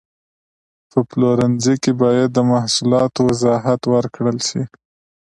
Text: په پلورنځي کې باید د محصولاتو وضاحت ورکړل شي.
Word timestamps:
په 0.91 0.99
پلورنځي 1.09 1.75
کې 1.83 1.91
باید 2.03 2.29
د 2.33 2.39
محصولاتو 2.51 3.19
وضاحت 3.29 3.81
ورکړل 3.93 4.37
شي. 4.49 4.63